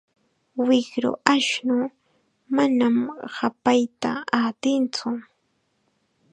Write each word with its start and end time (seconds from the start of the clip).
Wiqru 0.67 1.11
ashnuu 1.33 1.85
manam 2.55 2.95
hapayta 3.35 4.09
atintsu. 4.41 5.07